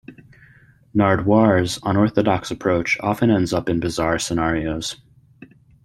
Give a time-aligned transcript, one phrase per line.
[0.97, 4.97] Nardwuar's unorthodox approach often ends up in bizarre scenarios.